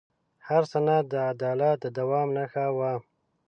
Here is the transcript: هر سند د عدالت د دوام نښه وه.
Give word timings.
هر 0.47 0.63
سند 0.71 1.03
د 1.11 1.15
عدالت 1.31 1.77
د 1.83 1.85
دوام 1.97 2.27
نښه 2.35 2.65
وه. 2.77 2.93